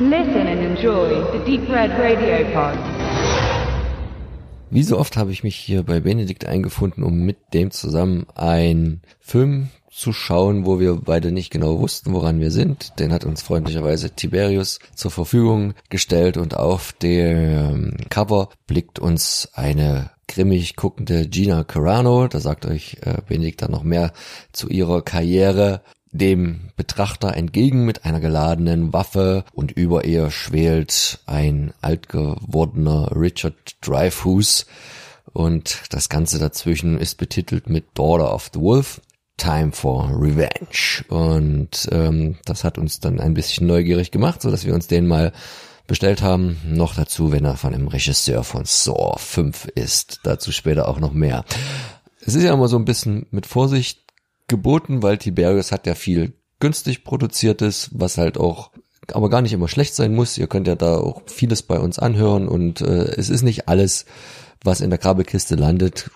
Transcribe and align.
Listen 0.00 0.48
and 0.48 0.60
enjoy 0.60 1.22
the 1.30 1.38
Deep 1.46 1.68
Red 1.68 1.92
Radio 1.92 2.44
Pod. 2.52 2.76
Wie 4.68 4.82
so 4.82 4.98
oft 4.98 5.16
habe 5.16 5.30
ich 5.30 5.44
mich 5.44 5.54
hier 5.54 5.84
bei 5.84 6.00
Benedikt 6.00 6.46
eingefunden, 6.46 7.04
um 7.04 7.20
mit 7.20 7.36
dem 7.52 7.70
zusammen 7.70 8.26
einen 8.34 9.02
Film 9.20 9.68
zu 9.92 10.12
schauen, 10.12 10.66
wo 10.66 10.80
wir 10.80 10.96
beide 10.96 11.30
nicht 11.30 11.52
genau 11.52 11.78
wussten, 11.78 12.12
woran 12.12 12.40
wir 12.40 12.50
sind. 12.50 12.98
Den 12.98 13.12
hat 13.12 13.24
uns 13.24 13.42
freundlicherweise 13.42 14.10
Tiberius 14.10 14.80
zur 14.96 15.12
Verfügung 15.12 15.74
gestellt 15.90 16.38
und 16.38 16.56
auf 16.56 16.92
dem 16.94 17.96
Cover 18.10 18.48
blickt 18.66 18.98
uns 18.98 19.48
eine 19.54 20.10
grimmig 20.26 20.74
guckende 20.74 21.28
Gina 21.28 21.62
Carano. 21.62 22.26
Da 22.26 22.40
sagt 22.40 22.66
euch 22.66 22.96
äh, 23.02 23.18
Benedikt 23.28 23.62
dann 23.62 23.70
noch 23.70 23.84
mehr 23.84 24.12
zu 24.50 24.68
ihrer 24.68 25.02
Karriere 25.02 25.82
dem 26.14 26.70
Betrachter 26.76 27.34
entgegen 27.34 27.84
mit 27.84 28.04
einer 28.04 28.20
geladenen 28.20 28.92
Waffe 28.92 29.44
und 29.52 29.72
über 29.72 30.04
ihr 30.04 30.30
schwelt 30.30 31.18
ein 31.26 31.74
alt 31.82 32.08
gewordener 32.08 33.10
Richard 33.14 33.76
Dreyfuss 33.80 34.66
und 35.32 35.82
das 35.90 36.08
Ganze 36.08 36.38
dazwischen 36.38 36.98
ist 36.98 37.16
betitelt 37.16 37.68
mit 37.68 37.86
Daughter 37.94 38.32
of 38.32 38.50
the 38.54 38.60
Wolf. 38.60 39.00
Time 39.36 39.72
for 39.72 40.08
Revenge. 40.10 41.04
Und 41.08 41.88
ähm, 41.90 42.36
das 42.44 42.62
hat 42.62 42.78
uns 42.78 43.00
dann 43.00 43.18
ein 43.18 43.34
bisschen 43.34 43.66
neugierig 43.66 44.12
gemacht, 44.12 44.40
so 44.40 44.50
dass 44.52 44.64
wir 44.64 44.74
uns 44.74 44.86
den 44.86 45.08
mal 45.08 45.32
bestellt 45.88 46.22
haben. 46.22 46.60
Noch 46.64 46.94
dazu, 46.94 47.32
wenn 47.32 47.44
er 47.44 47.56
von 47.56 47.72
dem 47.72 47.88
Regisseur 47.88 48.44
von 48.44 48.64
Saw 48.64 49.18
5 49.18 49.66
ist. 49.74 50.20
Dazu 50.22 50.52
später 50.52 50.88
auch 50.88 51.00
noch 51.00 51.12
mehr. 51.12 51.44
Es 52.24 52.36
ist 52.36 52.44
ja 52.44 52.54
immer 52.54 52.68
so 52.68 52.76
ein 52.76 52.84
bisschen 52.84 53.26
mit 53.32 53.46
Vorsicht 53.46 54.03
geboten, 54.54 55.02
weil 55.02 55.18
Tiberius 55.18 55.72
hat 55.72 55.86
ja 55.86 55.94
viel 55.94 56.34
günstig 56.60 57.04
produziertes, 57.04 57.90
was 57.92 58.18
halt 58.18 58.38
auch 58.38 58.70
aber 59.12 59.28
gar 59.28 59.42
nicht 59.42 59.52
immer 59.52 59.68
schlecht 59.68 59.94
sein 59.94 60.14
muss. 60.14 60.38
Ihr 60.38 60.46
könnt 60.46 60.66
ja 60.66 60.76
da 60.76 60.96
auch 60.96 61.22
vieles 61.26 61.62
bei 61.62 61.78
uns 61.78 61.98
anhören 61.98 62.48
und 62.48 62.80
äh, 62.80 63.04
es 63.16 63.28
ist 63.28 63.42
nicht 63.42 63.68
alles, 63.68 64.06
was 64.62 64.80
in 64.80 64.90
der 64.90 64.98
Grabekiste 64.98 65.56
landet, 65.56 66.10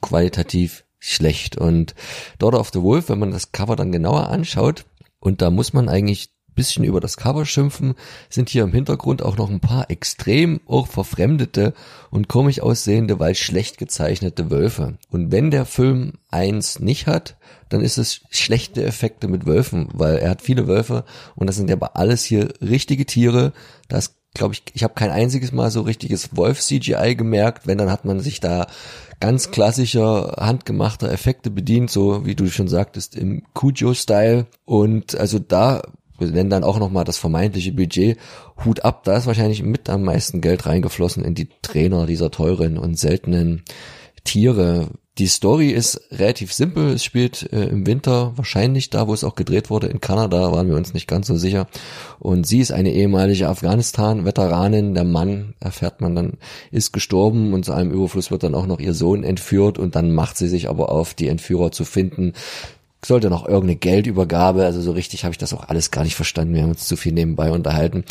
qualitativ 0.00 0.84
schlecht. 0.98 1.56
Und 1.56 1.94
Daughter 2.38 2.58
of 2.58 2.70
the 2.72 2.82
Wolf, 2.82 3.08
wenn 3.10 3.20
man 3.20 3.30
das 3.30 3.52
Cover 3.52 3.76
dann 3.76 3.92
genauer 3.92 4.28
anschaut, 4.28 4.86
und 5.20 5.40
da 5.40 5.50
muss 5.50 5.72
man 5.72 5.88
eigentlich 5.88 6.30
bisschen 6.54 6.84
über 6.84 7.00
das 7.00 7.16
Cover 7.16 7.46
schimpfen, 7.46 7.94
sind 8.28 8.48
hier 8.48 8.64
im 8.64 8.72
Hintergrund 8.72 9.22
auch 9.22 9.36
noch 9.36 9.50
ein 9.50 9.60
paar 9.60 9.90
extrem 9.90 10.60
auch 10.66 10.86
verfremdete 10.86 11.74
und 12.10 12.28
komisch 12.28 12.60
aussehende, 12.60 13.18
weil 13.18 13.34
schlecht 13.34 13.78
gezeichnete 13.78 14.50
Wölfe. 14.50 14.98
Und 15.10 15.32
wenn 15.32 15.50
der 15.50 15.66
Film 15.66 16.14
eins 16.30 16.80
nicht 16.80 17.06
hat, 17.06 17.36
dann 17.68 17.80
ist 17.80 17.98
es 17.98 18.20
schlechte 18.30 18.84
Effekte 18.84 19.28
mit 19.28 19.46
Wölfen, 19.46 19.88
weil 19.92 20.16
er 20.16 20.30
hat 20.30 20.42
viele 20.42 20.66
Wölfe 20.66 21.04
und 21.34 21.46
das 21.46 21.56
sind 21.56 21.70
ja 21.70 21.76
alles 21.94 22.24
hier 22.24 22.52
richtige 22.60 23.06
Tiere. 23.06 23.52
Das 23.88 24.14
glaube 24.34 24.54
ich, 24.54 24.62
ich 24.72 24.82
habe 24.82 24.94
kein 24.94 25.10
einziges 25.10 25.52
Mal 25.52 25.70
so 25.70 25.82
richtiges 25.82 26.36
Wolf-CGI 26.36 27.14
gemerkt. 27.16 27.66
Wenn, 27.66 27.78
dann 27.78 27.90
hat 27.90 28.04
man 28.04 28.20
sich 28.20 28.40
da 28.40 28.66
ganz 29.20 29.50
klassischer, 29.50 30.36
handgemachter 30.38 31.10
Effekte 31.10 31.50
bedient, 31.50 31.90
so 31.90 32.26
wie 32.26 32.34
du 32.34 32.48
schon 32.48 32.68
sagtest, 32.68 33.14
im 33.14 33.42
Cujo-Style. 33.54 34.46
Und 34.64 35.16
also 35.16 35.38
da 35.38 35.82
nennen 36.30 36.50
dann 36.50 36.64
auch 36.64 36.78
nochmal 36.78 37.04
das 37.04 37.18
vermeintliche 37.18 37.72
Budget. 37.72 38.18
Hut 38.64 38.84
ab, 38.84 39.04
da 39.04 39.16
ist 39.16 39.26
wahrscheinlich 39.26 39.62
mit 39.62 39.88
am 39.88 40.02
meisten 40.04 40.40
Geld 40.40 40.66
reingeflossen 40.66 41.24
in 41.24 41.34
die 41.34 41.48
Trainer 41.62 42.06
dieser 42.06 42.30
teuren 42.30 42.78
und 42.78 42.98
seltenen 42.98 43.62
Tiere. 44.24 44.90
Die 45.18 45.26
Story 45.26 45.68
ist 45.68 46.00
relativ 46.10 46.54
simpel. 46.54 46.88
Es 46.94 47.04
spielt 47.04 47.52
äh, 47.52 47.64
im 47.64 47.86
Winter, 47.86 48.32
wahrscheinlich 48.36 48.88
da, 48.88 49.08
wo 49.08 49.12
es 49.12 49.24
auch 49.24 49.34
gedreht 49.34 49.68
wurde, 49.68 49.88
in 49.88 50.00
Kanada, 50.00 50.52
waren 50.52 50.68
wir 50.68 50.76
uns 50.76 50.94
nicht 50.94 51.06
ganz 51.06 51.26
so 51.26 51.36
sicher. 51.36 51.66
Und 52.18 52.46
sie 52.46 52.60
ist 52.60 52.72
eine 52.72 52.92
ehemalige 52.92 53.48
Afghanistan-Veteranin. 53.48 54.94
Der 54.94 55.04
Mann, 55.04 55.54
erfährt 55.60 56.00
man 56.00 56.16
dann, 56.16 56.38
ist 56.70 56.92
gestorben 56.92 57.52
und 57.52 57.66
zu 57.66 57.72
einem 57.72 57.90
Überfluss 57.90 58.30
wird 58.30 58.42
dann 58.42 58.54
auch 58.54 58.66
noch 58.66 58.80
ihr 58.80 58.94
Sohn 58.94 59.22
entführt 59.22 59.78
und 59.78 59.96
dann 59.96 60.12
macht 60.12 60.38
sie 60.38 60.48
sich 60.48 60.70
aber 60.70 60.90
auf, 60.90 61.12
die 61.12 61.28
Entführer 61.28 61.72
zu 61.72 61.84
finden 61.84 62.32
sollte 63.04 63.30
noch 63.30 63.46
irgendeine 63.46 63.76
Geldübergabe, 63.76 64.64
also 64.64 64.80
so 64.80 64.92
richtig 64.92 65.24
habe 65.24 65.32
ich 65.32 65.38
das 65.38 65.52
auch 65.52 65.68
alles 65.68 65.90
gar 65.90 66.04
nicht 66.04 66.14
verstanden. 66.14 66.54
Wir 66.54 66.62
haben 66.62 66.70
uns 66.70 66.86
zu 66.86 66.96
viel 66.96 67.12
nebenbei 67.12 67.50
unterhalten. 67.50 68.04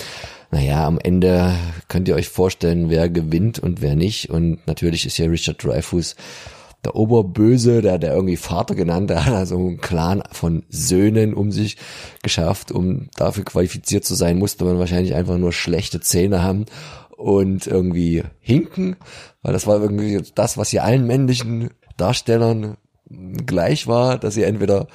Naja, 0.51 0.85
am 0.85 0.99
Ende 0.99 1.55
könnt 1.87 2.07
ihr 2.07 2.15
euch 2.15 2.27
vorstellen, 2.27 2.89
wer 2.89 3.09
gewinnt 3.09 3.59
und 3.59 3.81
wer 3.81 3.95
nicht. 3.95 4.29
Und 4.29 4.65
natürlich 4.67 5.05
ist 5.05 5.17
ja 5.17 5.27
Richard 5.27 5.63
Dreyfuss 5.63 6.15
der 6.83 6.95
Oberböse, 6.95 7.81
der, 7.81 7.99
der 7.99 8.13
irgendwie 8.13 8.37
Vater 8.37 8.75
genannt, 8.75 9.09
der 9.09 9.25
hat 9.25 9.33
also 9.33 9.55
einen 9.55 9.79
Clan 9.79 10.23
von 10.31 10.63
Söhnen 10.69 11.33
um 11.33 11.51
sich 11.51 11.77
geschafft. 12.23 12.71
Um 12.71 13.09
dafür 13.15 13.45
qualifiziert 13.45 14.03
zu 14.03 14.15
sein, 14.15 14.39
musste 14.39 14.65
man 14.65 14.79
wahrscheinlich 14.79 15.13
einfach 15.13 15.37
nur 15.37 15.53
schlechte 15.53 15.99
Zähne 15.99 16.41
haben 16.41 16.65
und 17.15 17.67
irgendwie 17.67 18.23
hinken, 18.39 18.95
weil 19.43 19.53
das 19.53 19.67
war 19.67 19.79
irgendwie 19.79 20.21
das, 20.33 20.57
was 20.57 20.69
hier 20.69 20.83
allen 20.83 21.05
männlichen 21.05 21.69
Darstellern 21.97 22.77
gleich 23.45 23.87
war, 23.87 24.17
dass 24.17 24.33
sie 24.33 24.43
entweder 24.43 24.87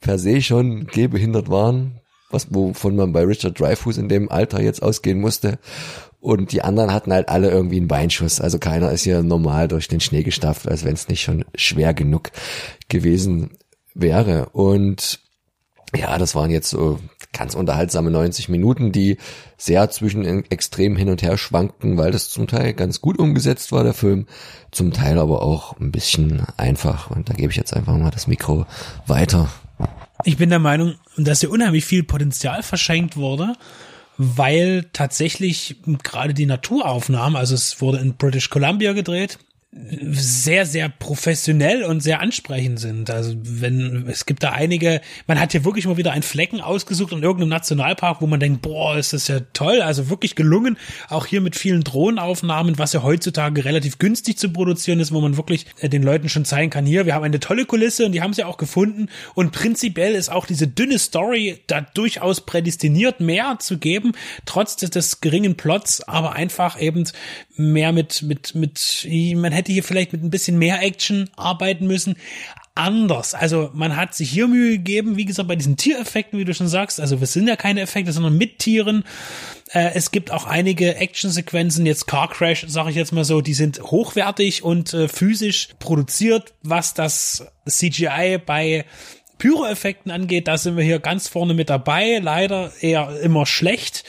per 0.00 0.18
se 0.18 0.42
schon 0.42 0.86
gehbehindert 0.86 1.48
waren, 1.48 2.00
was 2.30 2.48
wovon 2.50 2.96
man 2.96 3.12
bei 3.12 3.22
Richard 3.22 3.58
Dreyfuss 3.58 3.98
in 3.98 4.08
dem 4.08 4.30
Alter 4.30 4.60
jetzt 4.60 4.82
ausgehen 4.82 5.20
musste. 5.20 5.58
Und 6.20 6.52
die 6.52 6.62
anderen 6.62 6.92
hatten 6.92 7.12
halt 7.12 7.28
alle 7.28 7.50
irgendwie 7.50 7.78
einen 7.78 7.88
Beinschuss. 7.88 8.40
Also 8.40 8.58
keiner 8.58 8.92
ist 8.92 9.02
hier 9.02 9.22
normal 9.22 9.66
durch 9.66 9.88
den 9.88 10.00
Schnee 10.00 10.22
gestafft, 10.22 10.68
als 10.68 10.84
wenn 10.84 10.94
es 10.94 11.08
nicht 11.08 11.22
schon 11.22 11.44
schwer 11.54 11.94
genug 11.94 12.30
gewesen 12.88 13.58
wäre. 13.94 14.48
Und 14.50 15.20
ja, 15.96 16.18
das 16.18 16.34
waren 16.34 16.50
jetzt 16.50 16.70
so 16.70 17.00
ganz 17.32 17.54
unterhaltsame 17.54 18.10
90 18.10 18.48
Minuten, 18.48 18.92
die 18.92 19.16
sehr 19.56 19.90
zwischen 19.90 20.24
extrem 20.50 20.96
hin 20.96 21.08
und 21.08 21.22
her 21.22 21.38
schwankten, 21.38 21.96
weil 21.96 22.10
das 22.10 22.30
zum 22.30 22.46
Teil 22.46 22.74
ganz 22.74 23.00
gut 23.00 23.18
umgesetzt 23.18 23.72
war, 23.72 23.84
der 23.84 23.94
Film, 23.94 24.26
zum 24.70 24.92
Teil 24.92 25.18
aber 25.18 25.42
auch 25.42 25.78
ein 25.80 25.92
bisschen 25.92 26.42
einfach. 26.56 27.10
Und 27.10 27.28
da 27.28 27.34
gebe 27.34 27.50
ich 27.50 27.56
jetzt 27.56 27.74
einfach 27.74 27.96
mal 27.96 28.10
das 28.10 28.26
Mikro 28.26 28.66
weiter. 29.06 29.48
Ich 30.24 30.36
bin 30.36 30.50
der 30.50 30.58
Meinung, 30.58 30.94
dass 31.16 31.40
hier 31.40 31.50
unheimlich 31.50 31.84
viel 31.84 32.04
Potenzial 32.04 32.62
verschenkt 32.62 33.16
wurde, 33.16 33.54
weil 34.18 34.86
tatsächlich 34.92 35.76
gerade 36.02 36.34
die 36.34 36.46
Naturaufnahmen, 36.46 37.36
also 37.36 37.54
es 37.54 37.80
wurde 37.80 37.98
in 37.98 38.14
British 38.14 38.50
Columbia 38.50 38.92
gedreht, 38.92 39.38
sehr, 39.74 40.66
sehr 40.66 40.90
professionell 40.90 41.84
und 41.84 42.00
sehr 42.00 42.20
ansprechend 42.20 42.78
sind. 42.78 43.08
Also 43.08 43.34
wenn, 43.42 44.06
es 44.06 44.26
gibt 44.26 44.42
da 44.42 44.50
einige, 44.50 45.00
man 45.26 45.40
hat 45.40 45.52
hier 45.52 45.64
wirklich 45.64 45.86
mal 45.86 45.96
wieder 45.96 46.12
einen 46.12 46.22
Flecken 46.22 46.60
ausgesucht 46.60 47.12
in 47.12 47.22
irgendeinem 47.22 47.48
Nationalpark, 47.48 48.20
wo 48.20 48.26
man 48.26 48.38
denkt, 48.38 48.60
boah, 48.60 48.98
ist 48.98 49.14
das 49.14 49.28
ja 49.28 49.40
toll, 49.54 49.80
also 49.80 50.10
wirklich 50.10 50.34
gelungen. 50.34 50.76
Auch 51.08 51.24
hier 51.24 51.40
mit 51.40 51.56
vielen 51.56 51.84
Drohnenaufnahmen, 51.84 52.76
was 52.76 52.92
ja 52.92 53.02
heutzutage 53.02 53.64
relativ 53.64 53.96
günstig 53.96 54.36
zu 54.36 54.52
produzieren 54.52 55.00
ist, 55.00 55.10
wo 55.10 55.22
man 55.22 55.38
wirklich 55.38 55.64
äh, 55.80 55.88
den 55.88 56.02
Leuten 56.02 56.28
schon 56.28 56.44
zeigen 56.44 56.68
kann, 56.68 56.84
hier, 56.84 57.06
wir 57.06 57.14
haben 57.14 57.24
eine 57.24 57.40
tolle 57.40 57.64
Kulisse 57.64 58.04
und 58.04 58.12
die 58.12 58.20
haben 58.20 58.34
sie 58.34 58.44
auch 58.44 58.58
gefunden. 58.58 59.08
Und 59.32 59.52
prinzipiell 59.52 60.14
ist 60.14 60.30
auch 60.30 60.44
diese 60.44 60.66
dünne 60.66 60.98
Story 60.98 61.62
da 61.66 61.80
durchaus 61.80 62.42
prädestiniert, 62.42 63.20
mehr 63.20 63.56
zu 63.58 63.78
geben, 63.78 64.12
trotz 64.44 64.76
des, 64.76 64.90
des 64.90 65.22
geringen 65.22 65.56
Plots, 65.56 66.06
aber 66.06 66.34
einfach 66.34 66.78
eben 66.78 67.06
mehr 67.56 67.92
mit, 67.92 68.22
mit, 68.22 68.54
mit, 68.54 69.06
man 69.36 69.52
hätte 69.52 69.72
hier 69.72 69.84
vielleicht 69.84 70.12
mit 70.12 70.22
ein 70.22 70.30
bisschen 70.30 70.58
mehr 70.58 70.82
Action 70.82 71.28
arbeiten 71.36 71.86
müssen. 71.86 72.16
Anders. 72.74 73.34
Also 73.34 73.68
man 73.74 73.96
hat 73.96 74.14
sich 74.14 74.30
hier 74.30 74.48
Mühe 74.48 74.78
gegeben, 74.78 75.18
wie 75.18 75.26
gesagt, 75.26 75.46
bei 75.46 75.56
diesen 75.56 75.76
Tiereffekten, 75.76 76.38
wie 76.38 76.46
du 76.46 76.54
schon 76.54 76.68
sagst. 76.68 77.00
Also 77.00 77.20
wir 77.20 77.26
sind 77.26 77.46
ja 77.46 77.56
keine 77.56 77.82
Effekte, 77.82 78.12
sondern 78.12 78.38
mit 78.38 78.60
Tieren. 78.60 79.04
Äh, 79.72 79.90
es 79.94 80.10
gibt 80.10 80.30
auch 80.30 80.46
einige 80.46 80.96
Actionsequenzen, 80.96 81.84
jetzt 81.84 82.06
Car 82.06 82.30
Crash, 82.30 82.64
sage 82.68 82.88
ich 82.88 82.96
jetzt 82.96 83.12
mal 83.12 83.26
so, 83.26 83.42
die 83.42 83.52
sind 83.52 83.82
hochwertig 83.82 84.62
und 84.62 84.94
äh, 84.94 85.08
physisch 85.08 85.68
produziert, 85.80 86.54
was 86.62 86.94
das 86.94 87.46
CGI 87.68 88.38
bei 88.44 88.86
Pyro-Effekten 89.36 90.10
angeht. 90.10 90.48
Da 90.48 90.56
sind 90.56 90.78
wir 90.78 90.84
hier 90.84 90.98
ganz 90.98 91.28
vorne 91.28 91.52
mit 91.52 91.68
dabei. 91.68 92.20
Leider 92.22 92.72
eher 92.80 93.20
immer 93.20 93.44
schlecht 93.44 94.04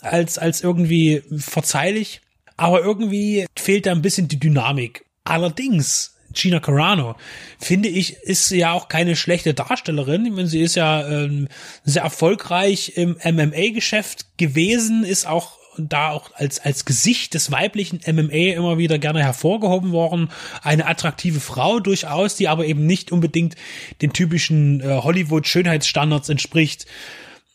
als, 0.00 0.38
als 0.38 0.62
irgendwie 0.62 1.22
verzeihlich 1.36 2.22
aber 2.56 2.80
irgendwie 2.82 3.46
fehlt 3.56 3.86
da 3.86 3.92
ein 3.92 4.02
bisschen 4.02 4.28
die 4.28 4.40
Dynamik. 4.40 5.04
Allerdings, 5.24 6.16
Gina 6.32 6.60
Carano, 6.60 7.16
finde 7.58 7.88
ich, 7.88 8.14
ist 8.18 8.50
ja 8.50 8.72
auch 8.72 8.88
keine 8.88 9.16
schlechte 9.16 9.54
Darstellerin. 9.54 10.26
Ich 10.26 10.32
meine, 10.32 10.48
sie 10.48 10.60
ist 10.60 10.76
ja 10.76 11.06
ähm, 11.08 11.48
sehr 11.84 12.02
erfolgreich 12.02 12.92
im 12.96 13.16
MMA-Geschäft 13.24 14.26
gewesen, 14.36 15.04
ist 15.04 15.26
auch 15.26 15.58
da 15.78 16.10
auch 16.10 16.30
als, 16.34 16.58
als 16.58 16.84
Gesicht 16.84 17.34
des 17.34 17.50
weiblichen 17.52 18.00
MMA 18.06 18.54
immer 18.54 18.78
wieder 18.78 18.98
gerne 18.98 19.22
hervorgehoben 19.22 19.92
worden. 19.92 20.30
Eine 20.62 20.86
attraktive 20.86 21.40
Frau 21.40 21.80
durchaus, 21.80 22.36
die 22.36 22.48
aber 22.48 22.66
eben 22.66 22.86
nicht 22.86 23.12
unbedingt 23.12 23.56
den 24.02 24.12
typischen 24.12 24.80
äh, 24.80 25.00
Hollywood-Schönheitsstandards 25.02 26.28
entspricht. 26.28 26.86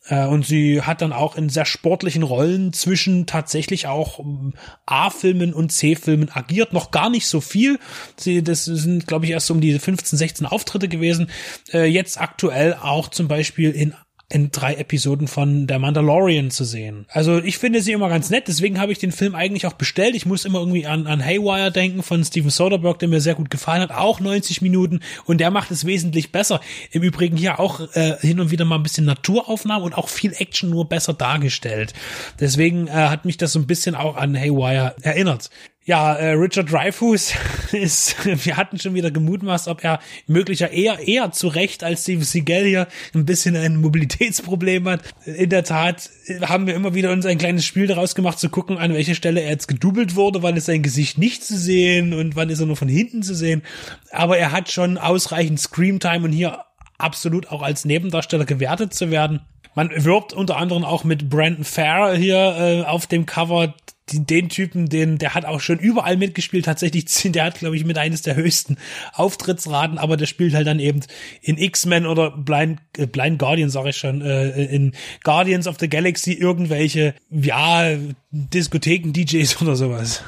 Äh, 0.07 0.25
und 0.25 0.45
sie 0.45 0.81
hat 0.81 1.01
dann 1.01 1.13
auch 1.13 1.35
in 1.35 1.49
sehr 1.49 1.65
sportlichen 1.65 2.23
Rollen 2.23 2.73
zwischen 2.73 3.25
tatsächlich 3.25 3.87
auch 3.87 4.19
ähm, 4.19 4.53
A-Filmen 4.85 5.53
und 5.53 5.71
C-Filmen 5.71 6.29
agiert. 6.31 6.73
Noch 6.73 6.91
gar 6.91 7.09
nicht 7.09 7.27
so 7.27 7.41
viel. 7.41 7.79
Sie, 8.17 8.43
das 8.43 8.65
sind, 8.65 9.07
glaube 9.07 9.25
ich, 9.25 9.31
erst 9.31 9.51
um 9.51 9.61
die 9.61 9.77
15, 9.77 10.17
16 10.17 10.45
Auftritte 10.45 10.87
gewesen. 10.87 11.29
Äh, 11.71 11.85
jetzt 11.85 12.19
aktuell 12.19 12.75
auch 12.75 13.09
zum 13.09 13.27
Beispiel 13.27 13.71
in 13.71 13.95
in 14.31 14.51
drei 14.51 14.75
Episoden 14.75 15.27
von 15.27 15.67
Der 15.67 15.79
Mandalorian 15.79 16.51
zu 16.51 16.63
sehen. 16.63 17.05
Also 17.09 17.39
ich 17.39 17.57
finde 17.57 17.81
sie 17.81 17.91
immer 17.91 18.09
ganz 18.09 18.29
nett, 18.29 18.47
deswegen 18.47 18.79
habe 18.79 18.91
ich 18.91 18.99
den 18.99 19.11
Film 19.11 19.35
eigentlich 19.35 19.65
auch 19.65 19.73
bestellt. 19.73 20.15
Ich 20.15 20.25
muss 20.25 20.45
immer 20.45 20.59
irgendwie 20.59 20.85
an, 20.85 21.07
an 21.07 21.23
Haywire 21.23 21.71
denken 21.71 22.03
von 22.03 22.23
Steven 22.23 22.49
Soderbergh, 22.49 22.99
der 22.99 23.09
mir 23.09 23.21
sehr 23.21 23.35
gut 23.35 23.49
gefallen 23.49 23.81
hat, 23.81 23.91
auch 23.91 24.19
90 24.19 24.61
Minuten 24.61 25.01
und 25.25 25.39
der 25.39 25.51
macht 25.51 25.71
es 25.71 25.85
wesentlich 25.85 26.31
besser. 26.31 26.61
Im 26.91 27.03
Übrigen 27.03 27.37
hier 27.37 27.59
auch 27.59 27.81
äh, 27.93 28.17
hin 28.21 28.39
und 28.39 28.51
wieder 28.51 28.65
mal 28.65 28.75
ein 28.75 28.83
bisschen 28.83 29.05
Naturaufnahmen 29.05 29.83
und 29.83 29.97
auch 29.97 30.09
viel 30.09 30.33
Action 30.37 30.69
nur 30.69 30.87
besser 30.87 31.13
dargestellt. 31.13 31.93
Deswegen 32.39 32.87
äh, 32.87 32.91
hat 32.91 33.25
mich 33.25 33.37
das 33.37 33.53
so 33.53 33.59
ein 33.59 33.67
bisschen 33.67 33.95
auch 33.95 34.15
an 34.15 34.35
Haywire 34.35 34.95
erinnert. 35.01 35.49
Ja, 35.83 36.13
äh, 36.13 36.33
Richard 36.33 36.71
Dreyfuss 36.71 37.33
ist, 37.71 38.15
wir 38.45 38.55
hatten 38.55 38.79
schon 38.79 38.93
wieder 38.93 39.09
gemutmaßt, 39.09 39.67
ob 39.67 39.83
er 39.83 39.99
möglicher 40.27 40.69
eher, 40.69 40.99
eher 40.99 41.31
zu 41.31 41.47
Recht 41.47 41.83
als 41.83 42.03
Steve 42.03 42.23
Seagal 42.23 42.65
hier 42.65 42.87
ein 43.15 43.25
bisschen 43.25 43.55
ein 43.55 43.77
Mobilitätsproblem 43.77 44.87
hat. 44.87 45.01
In 45.25 45.49
der 45.49 45.63
Tat 45.63 46.11
haben 46.41 46.67
wir 46.67 46.75
immer 46.75 46.93
wieder 46.93 47.11
uns 47.11 47.25
ein 47.25 47.39
kleines 47.39 47.65
Spiel 47.65 47.87
daraus 47.87 48.13
gemacht, 48.13 48.37
zu 48.37 48.49
gucken, 48.49 48.77
an 48.77 48.93
welcher 48.93 49.15
Stelle 49.15 49.41
er 49.41 49.49
jetzt 49.49 49.67
gedoubelt 49.67 50.15
wurde, 50.15 50.43
wann 50.43 50.55
ist 50.55 50.67
sein 50.67 50.83
Gesicht 50.83 51.17
nicht 51.17 51.43
zu 51.43 51.57
sehen 51.57 52.13
und 52.13 52.35
wann 52.35 52.51
ist 52.51 52.59
er 52.59 52.67
nur 52.67 52.77
von 52.77 52.87
hinten 52.87 53.23
zu 53.23 53.33
sehen. 53.33 53.63
Aber 54.11 54.37
er 54.37 54.51
hat 54.51 54.69
schon 54.69 54.99
ausreichend 54.99 55.59
Screamtime 55.59 56.25
und 56.25 56.31
hier 56.31 56.59
absolut 56.99 57.49
auch 57.49 57.63
als 57.63 57.85
Nebendarsteller 57.85 58.45
gewertet 58.45 58.93
zu 58.93 59.09
werden. 59.09 59.41
Man 59.73 59.89
wirbt 59.95 60.33
unter 60.33 60.57
anderem 60.57 60.83
auch 60.83 61.05
mit 61.05 61.29
Brandon 61.29 61.63
Farr 61.63 62.15
hier 62.15 62.35
äh, 62.37 62.81
auf 62.83 63.07
dem 63.07 63.25
Cover 63.25 63.73
den 64.13 64.49
Typen, 64.49 64.89
den, 64.89 65.17
der 65.17 65.33
hat 65.33 65.45
auch 65.45 65.59
schon 65.59 65.79
überall 65.79 66.17
mitgespielt, 66.17 66.65
tatsächlich, 66.65 67.05
der 67.25 67.45
hat, 67.45 67.59
glaube 67.59 67.75
ich, 67.75 67.85
mit 67.85 67.97
eines 67.97 68.21
der 68.21 68.35
höchsten 68.35 68.77
Auftrittsraten, 69.13 69.97
aber 69.97 70.17
der 70.17 70.25
spielt 70.25 70.53
halt 70.53 70.67
dann 70.67 70.79
eben 70.79 71.01
in 71.41 71.57
X-Men 71.57 72.05
oder 72.05 72.31
Blind, 72.31 72.79
äh, 72.97 73.07
Blind 73.07 73.39
Guardian, 73.39 73.69
sag 73.69 73.85
ich 73.87 73.97
schon, 73.97 74.21
äh, 74.21 74.65
in 74.65 74.93
Guardians 75.23 75.67
of 75.67 75.77
the 75.79 75.89
Galaxy 75.89 76.33
irgendwelche, 76.33 77.15
ja, 77.29 77.97
Diskotheken-DJs 78.31 79.61
oder 79.61 79.75
sowas. 79.75 80.23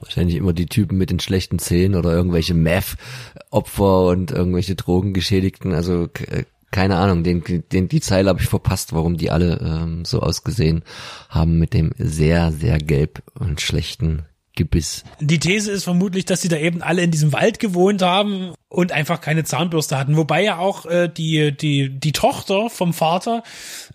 Wahrscheinlich 0.00 0.36
immer 0.36 0.52
die 0.52 0.66
Typen 0.66 0.98
mit 0.98 1.10
den 1.10 1.20
schlechten 1.20 1.58
Zähnen 1.58 1.94
oder 1.94 2.12
irgendwelche 2.12 2.52
Meth-Opfer 2.52 4.06
und 4.08 4.30
irgendwelche 4.30 4.74
Drogengeschädigten, 4.74 5.72
also 5.72 6.08
äh, 6.28 6.44
keine 6.74 6.96
Ahnung, 6.96 7.22
den, 7.22 7.44
den, 7.70 7.86
die 7.86 8.00
Zeile 8.00 8.28
habe 8.30 8.40
ich 8.40 8.48
verpasst, 8.48 8.92
warum 8.92 9.16
die 9.16 9.30
alle 9.30 9.60
ähm, 9.60 10.04
so 10.04 10.18
ausgesehen 10.18 10.82
haben 11.28 11.56
mit 11.56 11.72
dem 11.72 11.92
sehr, 11.98 12.50
sehr 12.50 12.78
gelb 12.78 13.22
und 13.38 13.60
schlechten 13.60 14.26
Gebiss. 14.56 15.02
Die 15.20 15.40
These 15.40 15.72
ist 15.72 15.84
vermutlich, 15.84 16.24
dass 16.26 16.40
sie 16.40 16.48
da 16.48 16.56
eben 16.56 16.80
alle 16.80 17.02
in 17.02 17.10
diesem 17.10 17.32
Wald 17.32 17.58
gewohnt 17.58 18.02
haben 18.02 18.54
und 18.74 18.92
einfach 18.92 19.20
keine 19.20 19.44
Zahnbürste 19.44 19.96
hatten. 19.96 20.16
Wobei 20.16 20.42
ja 20.42 20.58
auch 20.58 20.86
äh, 20.86 21.08
die, 21.08 21.56
die, 21.56 21.88
die 21.88 22.12
Tochter 22.12 22.68
vom 22.70 22.92
Vater, 22.92 23.44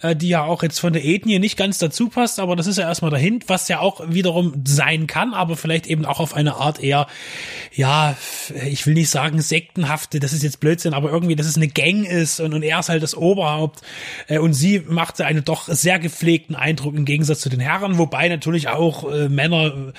äh, 0.01 0.15
die 0.15 0.29
ja 0.29 0.43
auch 0.43 0.63
jetzt 0.63 0.79
von 0.79 0.93
der 0.93 1.03
Ethnie 1.03 1.39
nicht 1.39 1.57
ganz 1.57 1.77
dazu 1.79 2.07
passt, 2.07 2.39
aber 2.39 2.55
das 2.55 2.65
ist 2.65 2.77
ja 2.77 2.87
erstmal 2.87 3.11
dahin, 3.11 3.41
was 3.47 3.67
ja 3.67 3.79
auch 3.79 4.01
wiederum 4.07 4.63
sein 4.65 5.05
kann, 5.05 5.33
aber 5.33 5.57
vielleicht 5.57 5.87
eben 5.87 6.05
auch 6.05 6.19
auf 6.19 6.33
eine 6.33 6.55
Art 6.55 6.81
eher, 6.81 7.07
ja, 7.73 8.15
ich 8.65 8.85
will 8.85 8.93
nicht 8.93 9.09
sagen 9.09 9.41
sektenhafte, 9.41 10.19
das 10.19 10.31
ist 10.31 10.43
jetzt 10.43 10.61
Blödsinn, 10.61 10.93
aber 10.93 11.11
irgendwie, 11.11 11.35
dass 11.35 11.47
es 11.47 11.57
eine 11.57 11.67
Gang 11.67 12.05
ist 12.05 12.39
und, 12.39 12.53
und 12.53 12.63
er 12.63 12.79
ist 12.79 12.89
halt 12.89 13.03
das 13.03 13.15
Oberhaupt 13.15 13.81
äh, 14.27 14.39
und 14.39 14.53
sie 14.53 14.79
machte 14.87 15.25
einen 15.25 15.43
doch 15.43 15.67
sehr 15.67 15.99
gepflegten 15.99 16.55
Eindruck 16.55 16.95
im 16.95 17.03
Gegensatz 17.03 17.41
zu 17.41 17.49
den 17.49 17.59
Herren, 17.59 17.97
wobei 17.97 18.29
natürlich 18.29 18.69
auch 18.69 19.11
äh, 19.11 19.27
Männer 19.27 19.93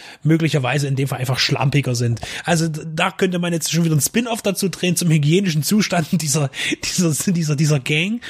möglicherweise 0.51 0.89
in 0.89 0.97
dem 0.97 1.07
Fall 1.07 1.21
einfach 1.21 1.39
schlampiger 1.39 1.95
sind. 1.95 2.21
Also 2.45 2.69
da 2.69 3.11
könnte 3.11 3.39
man 3.39 3.53
jetzt 3.53 3.71
schon 3.71 3.85
wieder 3.85 3.95
ein 3.95 4.01
Spin-off 4.01 4.43
dazu 4.43 4.69
drehen 4.69 4.97
zum 4.97 5.09
hygienischen 5.09 5.63
Zustand 5.63 6.09
dieser, 6.13 6.51
dieser, 6.85 7.33
dieser, 7.33 7.57
dieser 7.57 7.81
Gang. 7.81 8.21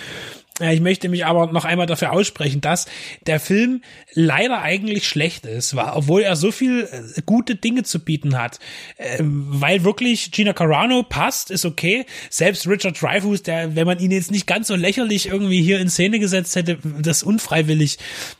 Ich 0.61 0.81
möchte 0.81 1.09
mich 1.09 1.25
aber 1.25 1.47
noch 1.53 1.65
einmal 1.65 1.87
dafür 1.87 2.13
aussprechen, 2.13 2.61
dass 2.61 2.87
der 3.27 3.41
Film 3.41 3.83
leider 4.13 4.61
eigentlich 4.61 5.09
schlecht 5.09 5.47
ist, 5.47 5.75
obwohl 5.75 6.23
er 6.23 6.37
so 6.37 6.53
viel 6.53 6.89
äh, 6.91 7.23
gute 7.25 7.55
Dinge 7.55 7.83
zu 7.83 8.01
bieten 8.01 8.39
hat. 8.39 8.59
Ähm, 8.99 9.47
weil 9.49 9.85
wirklich 9.85 10.33
Gina 10.33 10.53
Carano 10.53 11.03
passt, 11.03 11.51
ist 11.51 11.65
okay. 11.65 12.05
Selbst 12.29 12.67
Richard 12.67 13.01
Dreyfuss, 13.01 13.43
der, 13.43 13.75
wenn 13.77 13.87
man 13.87 13.99
ihn 13.99 14.11
jetzt 14.11 14.31
nicht 14.31 14.47
ganz 14.47 14.69
so 14.69 14.75
lächerlich 14.75 15.29
irgendwie 15.29 15.63
hier 15.63 15.81
in 15.81 15.89
Szene 15.89 16.19
gesetzt 16.19 16.57
hätte, 16.57 16.79
das 17.01 17.23
unfreiwillig, 17.23 17.99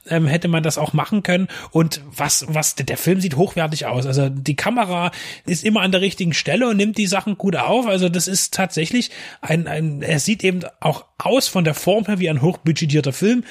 ähm, 0.09 0.27
hätte 0.27 0.49
man 0.49 0.63
das 0.63 0.79
auch 0.79 0.93
machen 0.93 1.23
können. 1.23 1.49
Und 1.71 2.03
was, 2.15 2.45
was, 2.49 2.75
der 2.75 2.97
Film 2.97 3.21
sieht 3.21 3.37
hochwertig 3.37 3.87
aus. 3.87 4.07
Also 4.07 4.29
die 4.29 4.57
Kamera 4.57 5.11
ist 5.47 5.65
immer 5.65 5.81
an 5.81 5.93
der 5.93 6.01
richtigen 6.01 6.35
Stelle 6.35 6.69
und 6.69 6.77
nimmt 6.77 6.99
die 6.99 7.07
Sachen 7.07 7.39
gut 7.39 7.57
auf. 7.57 7.87
Also 7.87 8.09
das 8.09 8.29
ist 8.29 8.53
tatsächlich 8.55 9.11
ein, 9.41 9.67
ein 9.67 10.03
er 10.03 10.21
sieht 10.21 10.45
eben 10.45 10.61
auch 10.81 11.05
aus 11.19 11.49
von 11.49 11.65
der 11.65 11.75
Form 11.75 12.05
her 12.11 12.19
wie 12.19 12.29
ein 12.29 12.43
hochbudgetierter 12.43 13.13
Film, 13.13 13.45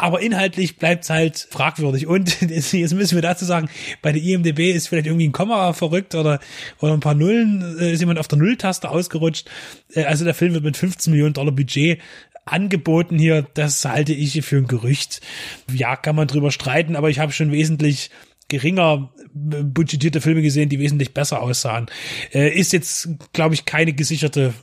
aber 0.00 0.20
inhaltlich 0.20 0.78
bleibt's 0.78 1.10
halt 1.10 1.46
fragwürdig. 1.50 2.06
Und 2.06 2.40
jetzt 2.50 2.72
müssen 2.72 3.14
wir 3.14 3.22
dazu 3.22 3.44
sagen, 3.44 3.68
bei 4.02 4.12
der 4.12 4.22
IMDB 4.22 4.72
ist 4.72 4.88
vielleicht 4.88 5.06
irgendwie 5.06 5.28
ein 5.28 5.32
Komma 5.32 5.72
verrückt 5.72 6.14
oder, 6.14 6.40
oder 6.80 6.94
ein 6.94 7.00
paar 7.00 7.14
Nullen, 7.14 7.78
äh, 7.78 7.92
ist 7.92 8.00
jemand 8.00 8.18
auf 8.18 8.28
der 8.28 8.38
Nulltaste 8.38 8.90
ausgerutscht. 8.90 9.48
Äh, 9.94 10.04
also 10.04 10.24
der 10.24 10.34
Film 10.34 10.54
wird 10.54 10.64
mit 10.64 10.76
15 10.76 11.10
Millionen 11.12 11.34
Dollar 11.34 11.52
Budget 11.52 12.00
angeboten 12.46 13.18
hier. 13.18 13.46
Das 13.54 13.84
halte 13.84 14.14
ich 14.14 14.42
für 14.42 14.56
ein 14.56 14.66
Gerücht. 14.66 15.20
Ja, 15.70 15.96
kann 15.96 16.16
man 16.16 16.26
drüber 16.26 16.50
streiten, 16.50 16.96
aber 16.96 17.10
ich 17.10 17.18
habe 17.18 17.32
schon 17.32 17.52
wesentlich 17.52 18.10
geringer 18.48 19.12
budgetierte 19.32 20.20
Filme 20.20 20.42
gesehen, 20.42 20.68
die 20.68 20.80
wesentlich 20.80 21.14
besser 21.14 21.40
aussahen. 21.42 21.86
Äh, 22.32 22.48
ist 22.58 22.72
jetzt, 22.72 23.08
glaube 23.32 23.54
ich, 23.54 23.64
keine 23.64 23.92
gesicherte 23.92 24.54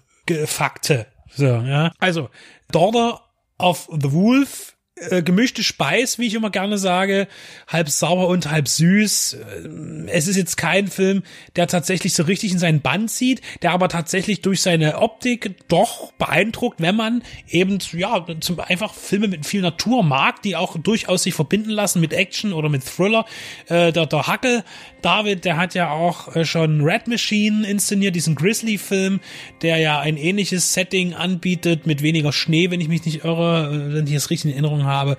Fakte. 0.46 1.08
So, 1.30 1.46
ja. 1.46 1.94
Also, 2.00 2.30
Daughter 2.72 3.22
of 3.58 3.90
the 3.92 4.12
Wolf 4.12 4.78
äh, 5.00 5.22
gemischte 5.22 5.64
Speis, 5.64 6.18
wie 6.18 6.28
ich 6.28 6.34
immer 6.34 6.50
gerne 6.50 6.78
sage, 6.78 7.28
halb 7.68 7.90
sauer 7.90 8.28
und 8.28 8.50
halb 8.50 8.68
süß. 8.68 9.34
Äh, 9.34 10.08
es 10.08 10.28
ist 10.28 10.38
jetzt 10.38 10.58
kein 10.58 10.88
Film, 10.88 11.24
der 11.56 11.68
tatsächlich 11.68 12.14
so 12.14 12.24
richtig 12.24 12.52
in 12.52 12.60
seinen 12.60 12.82
Band 12.82 13.12
zieht, 13.12 13.42
der 13.62 13.72
aber 13.72 13.90
tatsächlich 13.90 14.42
durch 14.42 14.62
seine 14.62 15.00
Optik 15.00 15.68
doch 15.68 16.12
beeindruckt, 16.14 16.82
wenn 16.82 16.96
man 16.96 17.24
eben 17.48 17.80
ja 17.92 18.26
zum 18.40 18.60
einfach 18.60 18.94
Filme 18.94 19.28
mit 19.28 19.46
viel 19.46 19.62
Natur 19.62 20.04
mag, 20.04 20.42
die 20.42 20.56
auch 20.56 20.78
durchaus 20.78 21.24
sich 21.24 21.34
verbinden 21.34 21.70
lassen 21.70 22.02
mit 22.02 22.14
Action 22.14 22.54
oder 22.54 22.70
mit 22.70 22.84
Thriller. 22.84 23.26
Äh, 23.68 23.92
der, 23.92 24.08
der 24.08 24.28
Hackel 24.28 24.64
David, 25.02 25.46
der 25.46 25.58
hat 25.58 25.74
ja 25.74 25.92
auch 25.92 26.36
äh, 26.36 26.46
schon 26.46 26.82
Red 26.82 27.08
Machine 27.08 27.68
inszeniert, 27.68 28.16
diesen 28.16 28.36
Grizzly-Film, 28.36 29.20
der 29.62 29.78
ja 29.78 30.00
ein 30.00 30.18
ähnliches 30.18 30.74
Setting 30.74 31.14
anbietet 31.14 31.86
mit 31.86 32.02
weniger 32.02 32.32
Schnee, 32.32 32.72
wenn 32.72 32.82
ich 32.82 32.88
mich 32.88 33.06
nicht 33.06 33.24
irre, 33.24 33.94
wenn 33.94 34.08
ich 34.08 34.14
es 34.14 34.30
richtig 34.30 34.52
in 34.52 34.54
Erinnerung 34.54 34.86
habe. 34.86 35.18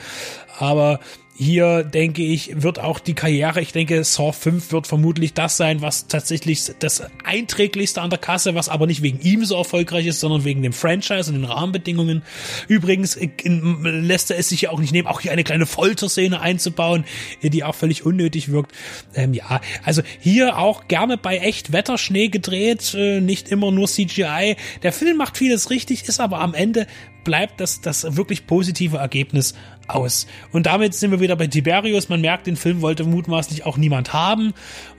Aber 0.59 1.01
hier 1.41 1.85
denke 1.85 2.25
ich, 2.25 2.63
wird 2.63 2.81
auch 2.81 2.99
die 2.99 3.15
Karriere, 3.15 3.61
ich 3.61 3.71
denke, 3.71 4.03
Saw 4.03 4.33
5 4.33 4.73
wird 4.73 4.89
vermutlich 4.89 5.35
das 5.35 5.57
sein, 5.57 5.81
was 5.81 6.09
tatsächlich 6.09 6.73
das 6.81 7.05
einträglichste 7.23 8.03
an 8.03 8.11
der 8.11 8.19
Kasse, 8.19 8.57
was 8.57 8.69
aber 8.69 8.89
nicht 8.89 9.03
wegen 9.03 9.21
ihm 9.21 9.45
so 9.45 9.55
erfolgreich 9.55 10.07
ist, 10.07 10.19
sondern 10.19 10.43
wegen 10.43 10.63
dem 10.63 10.73
Franchise 10.73 11.31
und 11.31 11.41
den 11.41 11.45
Rahmenbedingungen. 11.45 12.23
Übrigens 12.67 13.17
lässt 13.45 14.33
er 14.33 14.39
es 14.39 14.49
sich 14.49 14.63
ja 14.63 14.71
auch 14.71 14.81
nicht 14.81 14.93
nehmen, 14.93 15.07
auch 15.07 15.21
hier 15.21 15.31
eine 15.31 15.45
kleine 15.45 15.67
Folterszene 15.67 16.41
einzubauen, 16.41 17.05
die 17.41 17.63
auch 17.63 17.77
völlig 17.77 18.05
unnötig 18.05 18.51
wirkt. 18.51 18.73
Ähm, 19.15 19.33
ja, 19.33 19.61
also 19.85 20.03
hier 20.19 20.59
auch 20.59 20.89
gerne 20.89 21.17
bei 21.19 21.39
echt 21.39 21.73
Wetterschnee 21.73 22.29
gedreht, 22.29 22.95
äh, 22.95 23.21
nicht 23.21 23.49
immer 23.49 23.71
nur 23.71 23.87
CGI. 23.87 24.57
Der 24.83 24.93
Film 24.93 25.19
macht 25.19 25.37
vieles 25.37 25.71
richtig, 25.71 26.09
ist 26.09 26.19
aber 26.19 26.41
am 26.41 26.55
Ende 26.55 26.89
bleibt 27.29 27.61
das, 27.61 27.83
das 27.83 28.17
wirklich 28.17 28.47
positive 28.47 28.97
Ergebnis 28.97 29.53
aus. 29.87 30.27
Und 30.51 30.65
damit 30.65 30.95
sind 30.95 31.11
wir 31.11 31.21
wieder 31.21 31.37
bei 31.37 31.47
Tiberius. 31.47 32.09
Man 32.09 32.23
merkt, 32.23 32.47
den 32.47 32.57
Film 32.57 32.81
wollte 32.81 33.05
mutmaßlich 33.05 33.67
auch 33.67 33.77
niemand 33.77 34.15
haben. 34.15 34.55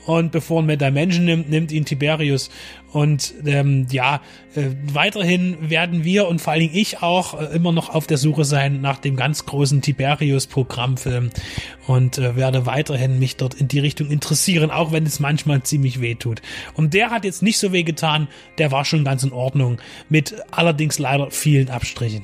Und 0.05 0.31
bevor 0.31 0.62
man 0.62 0.77
Dimension 0.77 1.25
nimmt, 1.25 1.50
nimmt 1.50 1.71
ihn 1.71 1.86
Tiberius. 1.86 2.51
Und 2.91 3.33
ähm, 3.45 3.88
ja, 3.89 4.21
äh, 4.55 4.69
weiterhin 4.93 5.71
werden 5.71 6.03
wir 6.03 6.27
und 6.27 6.39
vor 6.39 6.53
allen 6.53 6.62
Dingen 6.62 6.75
ich 6.75 7.01
auch 7.01 7.39
äh, 7.39 7.45
immer 7.55 7.71
noch 7.71 7.89
auf 7.89 8.05
der 8.05 8.17
Suche 8.17 8.45
sein 8.45 8.79
nach 8.81 9.00
dem 9.00 9.15
ganz 9.15 9.48
großen 9.48 9.81
Tiberius-Programmfilm 9.81 11.31
und 11.88 12.19
äh, 12.19 12.36
werde 12.36 12.67
weiterhin 12.67 13.17
mich 13.17 13.38
dort 13.38 13.55
in 13.55 13.67
die 13.67 13.79
Richtung 13.79 14.09
interessieren, 14.09 14.69
auch 14.69 14.91
wenn 14.91 15.05
es 15.05 15.19
manchmal 15.19 15.63
ziemlich 15.63 16.00
weh 16.00 16.13
tut. 16.13 16.43
Und 16.74 16.93
der 16.93 17.09
hat 17.12 17.25
jetzt 17.25 17.41
nicht 17.41 17.57
so 17.57 17.74
weh 17.74 17.83
getan, 17.83 18.27
der 18.57 18.71
war 18.71 18.86
schon 18.86 19.03
ganz 19.03 19.24
in 19.24 19.33
Ordnung, 19.33 19.79
mit 20.09 20.36
allerdings 20.51 20.98
leider 20.98 21.29
vielen 21.29 21.69
Abstrichen. 21.69 22.18